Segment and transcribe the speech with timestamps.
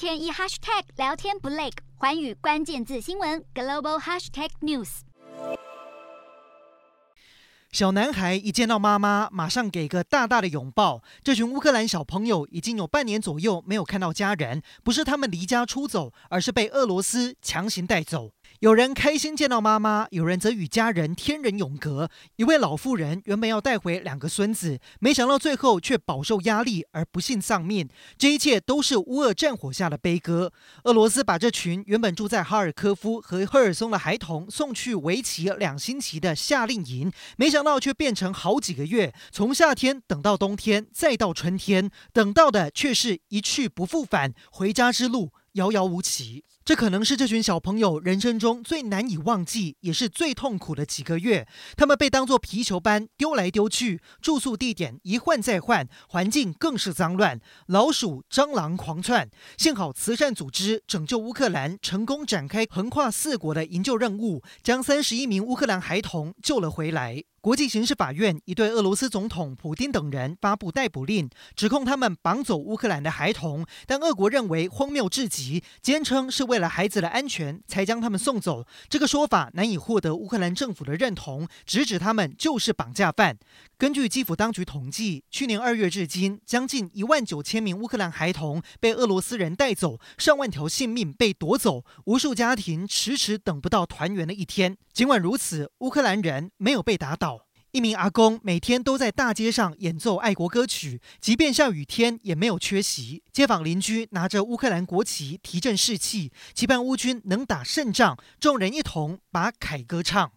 [0.00, 5.00] 天一 hashtag 聊天不累，环宇关键字新闻 global hashtag news。
[7.70, 11.02] 小男孩一见到妈妈，马上给个大大的拥抱。
[11.22, 18.32] 这群乌克兰小朋友已经有半年左右没有看到家人，不是他们离家出走，而是被俄罗斯强行带走。
[18.58, 22.10] 有人开心见到妈妈，有人则与家人天人永隔。
[22.36, 27.88] 一位老妇人原本要带回两个孙子，没想到最后却饱受压力而不幸丧命。
[28.18, 30.52] 这一切都是乌俄战火下的悲歌。
[30.84, 46.44] 俄罗斯把这群原本住在哈尔科夫和赫尔松的孩童送去为期两星期的夏令营，没想到却变成好几个月，从夏天等到冬天，再到春天，等到的却是一去不复返，回家之路遥遥无期。
[46.62, 51.48] 这可能是这群小朋友人生中最难以忘记，也是最痛苦的几个月。
[51.76, 59.28] 他们被当作皮球般丢来丢去，住宿地点一换再换，环境更是脏乱，老鼠、蟑螂狂窜。
[59.56, 67.24] 幸好慈善组织拯救乌克兰成功展开横跨四国的营救任务，将三十一名乌克兰孩童救了回来。
[67.40, 71.26] 国际刑事法院已对俄罗斯总统普丁等人发布逮捕令，
[71.56, 75.39] 指控他们绑走乌克兰的孩童，但俄国认为荒谬至极，
[75.80, 78.66] 坚称是为了孩子的安全才将他们送走。
[78.88, 83.38] 这个说法难以获得乌克兰政府的认同，直指他们就是绑架犯。
[83.78, 94.76] 根据基辅当局统计，去年二月至今，将近一万九千名乌克兰孩童被俄罗斯人带走，上万条性命被夺走，无数家庭迟迟等不到团圆的一天。
[94.92, 97.46] 尽管如此，乌克兰人没有被打倒。
[97.72, 103.22] 一名阿公每天都在大街上演奏爱国歌曲，即便下雨天也没有缺席。
[103.32, 110.32] 街坊邻居拿着乌克兰国旗提振士气，期盼乌军能打胜仗，众人一同把凯歌唱。